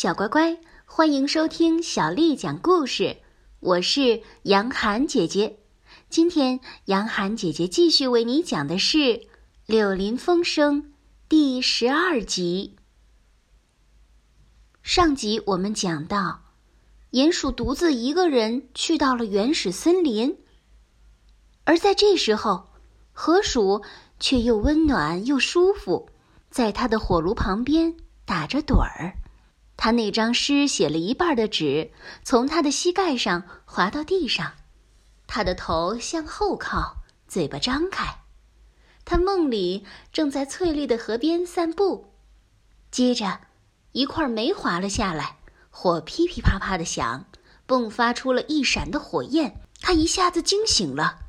[0.00, 3.16] 小乖乖，欢迎收听小丽讲故事。
[3.58, 5.58] 我是杨涵姐姐。
[6.08, 8.96] 今天，杨涵姐姐继续为你讲的是
[9.66, 10.82] 《柳林风声》
[11.28, 12.76] 第十二集。
[14.84, 16.42] 上集我们讲到，
[17.10, 20.38] 鼹鼠独自一个人去到了原始森林，
[21.64, 22.68] 而在这时候，
[23.12, 23.82] 河鼠
[24.20, 26.08] 却又温暖又舒服，
[26.50, 29.16] 在他的火炉旁边打着盹儿。
[29.78, 31.92] 他那张诗写了一半的纸
[32.24, 34.54] 从他的膝盖上滑到地上，
[35.28, 36.96] 他的头向后靠，
[37.28, 38.18] 嘴巴张开。
[39.04, 42.12] 他梦里正在翠绿的河边散步，
[42.90, 43.40] 接着，
[43.92, 45.38] 一块煤滑了下来，
[45.70, 47.26] 火噼噼啪啪的响，
[47.68, 49.60] 迸发出了一闪的火焰。
[49.80, 51.20] 他一下子惊醒了，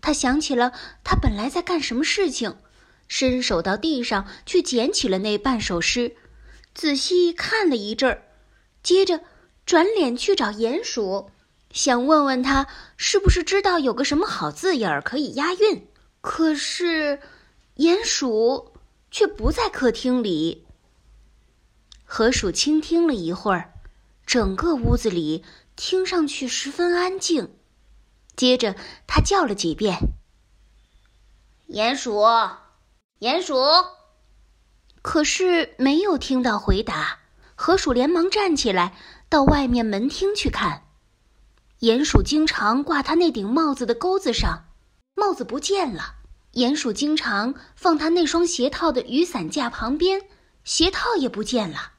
[0.00, 2.56] 他想起了他本来在干什么事情，
[3.08, 6.16] 伸手到地上去捡起了那半首诗。
[6.78, 8.22] 仔细看了一阵儿，
[8.84, 9.24] 接着
[9.66, 11.32] 转脸去找鼹鼠，
[11.72, 15.88] 想问问他是不是知道有个什么好字眼儿可以押韵。
[16.20, 17.20] 可是，
[17.78, 18.74] 鼹鼠
[19.10, 20.68] 却不在客厅里。
[22.04, 23.74] 河鼠倾听了一会儿，
[24.24, 27.56] 整个屋子里听上去十分安静。
[28.36, 28.76] 接着，
[29.08, 29.98] 他叫了几遍
[31.70, 32.20] ：“鼹鼠，
[33.18, 33.56] 鼹鼠。”
[35.10, 37.20] 可是没有听到回答，
[37.54, 38.94] 河鼠连忙站起来，
[39.30, 40.82] 到外面门厅去看。
[41.80, 44.66] 鼹鼠经常挂他那顶帽子的钩子上，
[45.14, 46.16] 帽子不见了；
[46.52, 50.24] 鼹鼠经常放他那双鞋套的雨伞架旁边，
[50.62, 51.92] 鞋套也不见了。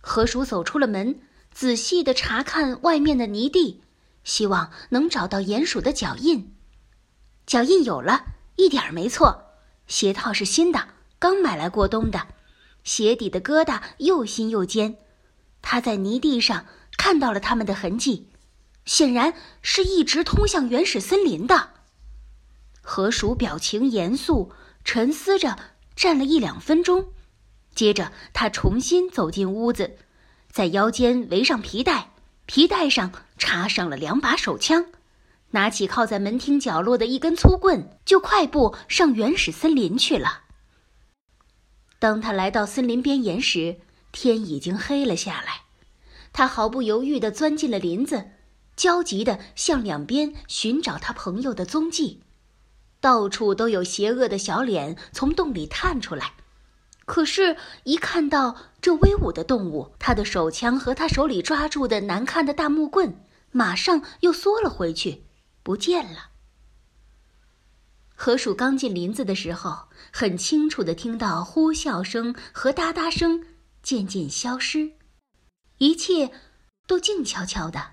[0.00, 1.20] 河鼠走出了门，
[1.52, 3.82] 仔细的查看外面的泥地，
[4.24, 6.56] 希望能找到鼹鼠的脚印。
[7.46, 8.24] 脚印有了，
[8.56, 9.50] 一点儿没错，
[9.86, 10.94] 鞋套是新的。
[11.20, 12.28] 刚买来过冬的，
[12.82, 14.96] 鞋底的疙瘩又新又尖。
[15.60, 16.64] 他在泥地上
[16.96, 18.30] 看到了他们的痕迹，
[18.86, 21.74] 显然是一直通向原始森林的。
[22.80, 24.50] 河鼠表情严肃，
[24.82, 25.58] 沉思着，
[25.94, 27.08] 站了一两分钟。
[27.74, 29.98] 接着，他重新走进屋子，
[30.50, 32.12] 在腰间围上皮带，
[32.46, 34.86] 皮带上插上了两把手枪，
[35.50, 40.44] 拿起靠在门厅角落的一根粗棍，就快步上原始森林去了。
[42.00, 43.76] 当他来到森林边沿时，
[44.10, 45.60] 天已经黑了下来。
[46.32, 48.30] 他毫不犹豫地钻进了林子，
[48.74, 52.22] 焦急地向两边寻找他朋友的踪迹。
[53.00, 56.32] 到处都有邪恶的小脸从洞里探出来，
[57.04, 63.22] 可是，一看到这威武的动物，他的手枪和他手里抓住的难看的大木棍，
[63.52, 65.24] 马上又缩了回去，
[65.62, 66.29] 不见了。
[68.22, 73.46] 河鼠刚进林子的时候，很清楚的听到呼啸声和哒哒声
[73.82, 74.92] 渐渐消失，
[75.78, 76.30] 一切
[76.86, 77.92] 都静悄悄的。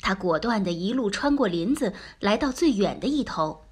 [0.00, 3.66] 他果断的一路穿过林子，来到最远的一头，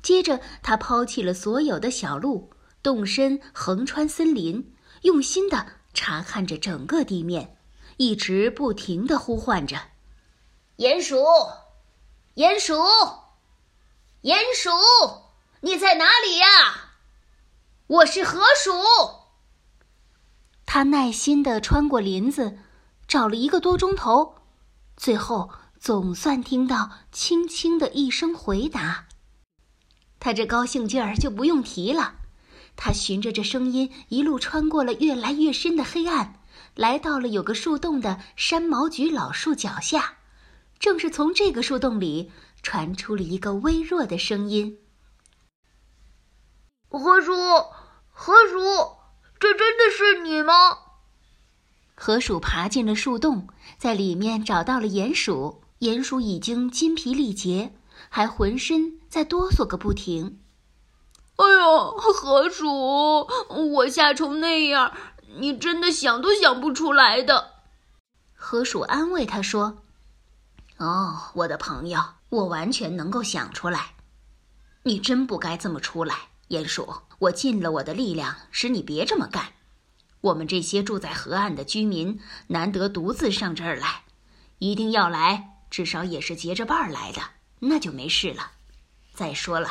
[0.00, 4.72] 接着他抛弃了所有的小路，动身横穿森林，
[5.02, 7.56] 用心的查看着整个地面，
[7.96, 9.76] 一直不停的呼唤着
[10.78, 11.16] ：“鼹鼠，
[12.36, 12.74] 鼹鼠。”
[14.24, 14.70] 鼹鼠，
[15.60, 16.46] 你在哪里呀？
[17.86, 18.72] 我是河鼠。
[20.64, 22.56] 他耐心的穿过林子，
[23.06, 24.36] 找了一个多钟头，
[24.96, 29.08] 最后总算听到轻轻的一声回答。
[30.18, 32.14] 他这高兴劲儿就不用提了。
[32.76, 36.40] 他循着这声音一路穿过了越来越深的黑暗，
[36.74, 40.14] 来到了有个树洞的山毛榉老树脚下。
[40.78, 42.32] 正是从这个树洞里。
[42.64, 44.78] 传出了一个微弱的声音
[46.88, 47.32] ：“河鼠，
[48.10, 48.58] 河鼠，
[49.38, 50.52] 这真的是你吗？”
[51.94, 53.48] 河鼠爬进了树洞，
[53.78, 55.62] 在里面找到了鼹鼠。
[55.80, 57.74] 鼹鼠已经筋疲力竭，
[58.08, 60.40] 还浑身在哆嗦个不停。
[61.36, 63.28] “哎呦，河鼠，
[63.74, 64.96] 我吓成那样，
[65.36, 67.50] 你真的想都想不出来的。”
[68.34, 69.82] 河鼠安慰他说
[70.78, 72.00] ：“哦，我的朋友。”
[72.34, 73.94] 我完全能够想出来，
[74.82, 76.16] 你真不该这么出来，
[76.48, 76.92] 鼹鼠。
[77.20, 79.52] 我尽了我的力量，使你别这么干。
[80.20, 84.02] 我们这些住在河岸的居民，难得独自上这儿来，
[84.58, 87.22] 一定要来，至少也是结着伴儿来的，
[87.60, 88.50] 那就没事了。
[89.12, 89.68] 再说了，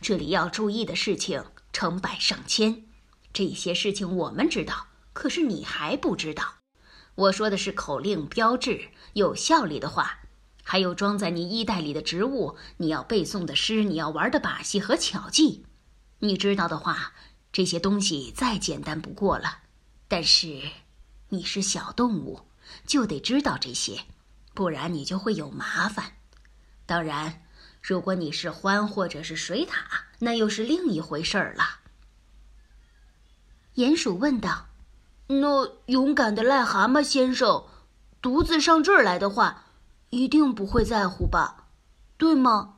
[0.00, 2.84] 这里要注意的事情成百上千，
[3.32, 6.44] 这些事情我们知道，可是你还不知道。
[7.16, 10.20] 我说的是口令、标志、有效力的话。
[10.74, 15.64] 还有装在你衣袋里的植物，你要背诵的诗，你要玩的把戏和巧技，
[16.18, 17.12] 你知道的话，
[17.52, 19.58] 这些东西再简单不过了。
[20.08, 20.60] 但是，
[21.28, 22.40] 你是小动物，
[22.84, 24.00] 就得知道这些，
[24.52, 26.14] 不然你就会有麻烦。
[26.86, 27.44] 当然，
[27.80, 29.70] 如果你是獾或者是水獭，
[30.18, 31.62] 那又是另一回事儿了。
[33.76, 34.66] 鼹鼠问道
[35.30, 37.64] ：“那勇敢的癞蛤蟆先生，
[38.20, 39.66] 独自上这儿来的话，
[40.14, 41.66] 一定不会在乎吧？
[42.16, 42.76] 对吗？”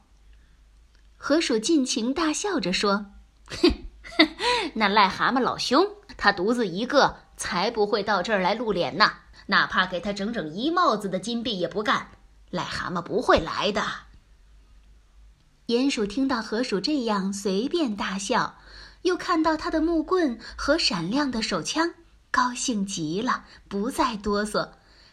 [1.16, 3.12] 河鼠尽情大笑着说
[3.48, 3.84] ：“哼，
[4.74, 5.86] 那癞蛤蟆老兄，
[6.16, 9.12] 他独自一个，才不会到这儿来露脸呢。
[9.46, 12.08] 哪怕给他整整一帽子的金币也不干。
[12.50, 13.82] 癞蛤蟆不会来的。”
[15.68, 18.58] 鼹鼠听到河鼠这样随便大笑。
[19.02, 21.94] 又看到他的木棍和闪亮的手枪，
[22.32, 24.70] 高兴极了，不再哆嗦，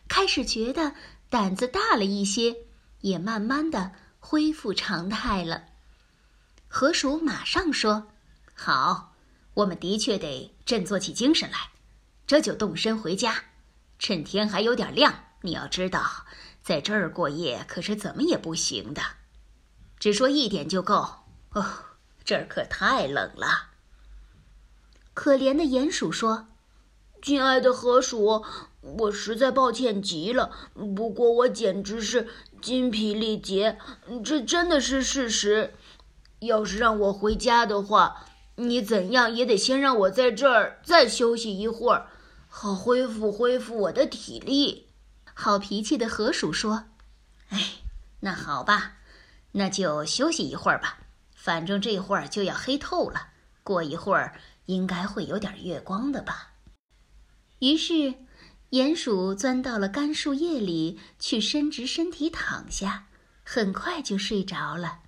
[0.07, 0.93] 开始觉得
[1.33, 2.55] 胆子大了一些，
[3.01, 5.63] 也慢慢的恢复常态了。
[6.67, 8.11] 河鼠马上说
[8.53, 9.15] ：“好，
[9.55, 11.71] 我们的确得振作起精神来，
[12.27, 13.45] 这就动身回家，
[13.97, 15.11] 趁天还有点亮。
[15.41, 16.05] 你要知道，
[16.61, 19.01] 在这儿过夜可是怎么也不行的。
[19.97, 21.65] 只说一点就够哦，
[22.23, 23.71] 这儿可太冷了。”
[25.15, 26.49] 可怜的鼹鼠说
[27.23, 28.43] ：“亲爱的河鼠，
[28.81, 30.51] 我实在抱歉极了。
[30.93, 32.27] 不过我简直是
[32.61, 33.79] 筋疲力竭，
[34.25, 35.73] 这真的是事实。
[36.39, 38.25] 要是让我回家的话，
[38.57, 42.07] 你怎样也得先让我在这儿再休息一会儿，
[42.49, 44.89] 好恢复恢复我的体力。”
[45.33, 46.83] 好脾气的河鼠说
[47.47, 47.75] ：“哎，
[48.19, 48.97] 那好吧，
[49.53, 50.97] 那就休息一会儿吧。
[51.33, 53.29] 反正这会儿就要黑透了，
[53.63, 54.35] 过一会儿。”
[54.67, 56.52] 应该会有点月光的吧。
[57.63, 58.15] 于是，
[58.71, 63.05] 鼹鼠钻到了干树叶里去伸直身体躺下，
[63.45, 64.99] 很快就睡着了。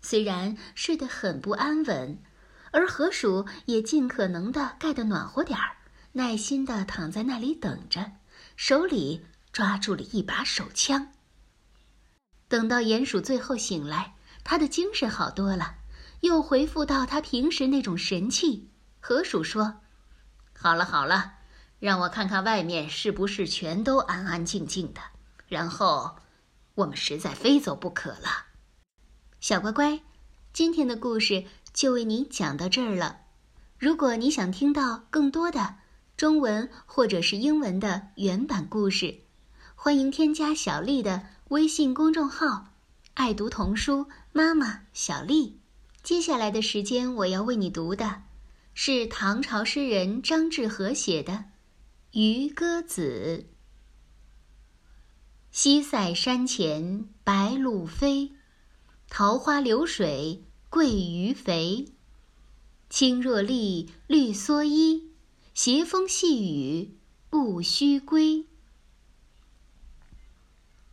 [0.00, 2.22] 虽然睡得很不安稳，
[2.70, 5.78] 而河鼠也尽可能的盖得暖和点儿，
[6.12, 8.12] 耐心的躺在那里等着，
[8.54, 11.08] 手里抓住了一把手枪。
[12.46, 14.14] 等到鼹鼠最后醒来，
[14.44, 15.74] 他的精神好多了，
[16.20, 18.68] 又恢复到他平时那种神气。
[19.00, 19.80] 河鼠说
[20.56, 21.38] ：“好了好了，
[21.80, 25.00] 让我看看外面是不是全都安安静静的。
[25.48, 26.16] 然后，
[26.76, 28.46] 我们实在非走不可了。”
[29.40, 30.00] 小乖乖，
[30.52, 33.22] 今天的故事就为你讲到这儿了。
[33.78, 35.76] 如果你想听到更多的
[36.16, 39.20] 中文或者是英文的原版故事，
[39.74, 42.74] 欢迎添加小丽的微信公众号
[43.14, 45.58] “爱读童书妈妈小丽”。
[46.04, 48.24] 接下来的时间，我要为你读的。
[48.74, 51.32] 是唐朝诗人张志和写的
[52.12, 53.46] 《渔歌子》：
[55.52, 58.32] 西塞山前白鹭飞，
[59.08, 61.86] 桃花流水鳜鱼肥。
[62.88, 65.12] 青箬笠，绿蓑衣，
[65.54, 66.98] 斜风细雨
[67.28, 68.48] 不须归。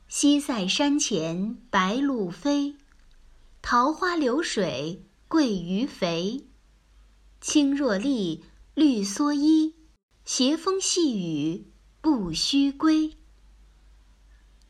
[0.08, 2.76] 西塞山前白鹭飞，
[3.64, 6.46] 桃花流水鳜鱼肥。
[7.42, 8.44] 青箬笠，
[8.76, 9.74] 绿蓑衣，
[10.30, 11.72] 斜风细雨
[12.02, 13.16] 不须归。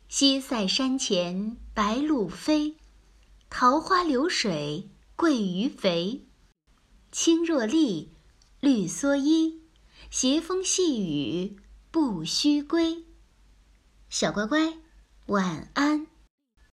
[0.08, 2.76] 西塞山前白鹭飞，
[3.50, 6.24] 桃花流水鳜鱼肥。
[7.10, 8.12] 青箬笠，
[8.60, 9.60] 绿蓑衣，
[10.12, 11.56] 斜风细雨
[11.90, 13.04] 不须归。
[14.08, 14.78] 小乖乖，
[15.26, 16.06] 晚安。